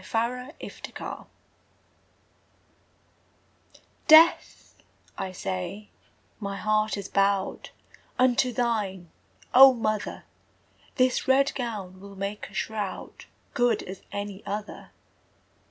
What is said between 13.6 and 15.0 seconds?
as any other!